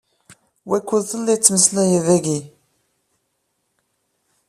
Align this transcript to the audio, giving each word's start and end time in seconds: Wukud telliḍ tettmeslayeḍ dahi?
Wukud 0.67 1.03
telliḍ 1.09 1.37
tettmeslayeḍ 1.39 2.05
dahi? 2.07 2.39